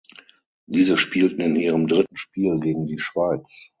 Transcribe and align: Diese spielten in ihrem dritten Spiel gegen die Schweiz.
Diese 0.65 0.97
spielten 0.97 1.41
in 1.41 1.55
ihrem 1.55 1.85
dritten 1.85 2.15
Spiel 2.15 2.59
gegen 2.59 2.87
die 2.87 2.97
Schweiz. 2.97 3.69